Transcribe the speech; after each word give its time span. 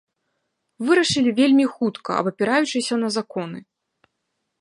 Вырашылі 0.85 1.31
вельмі 1.39 1.65
хутка, 1.75 2.11
абапіраючыся 2.21 2.95
на 3.03 3.07
законы. 3.17 3.59